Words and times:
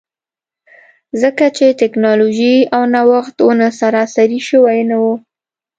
ځکه 1.21 1.45
چې 1.57 1.65
ټکنالوژي 1.81 2.55
او 2.75 2.81
نوښت 2.93 3.35
ونه 3.43 3.67
سراسري 3.79 4.39
شوي 4.49 4.79
نه 4.89 4.97
وو. 5.03 5.13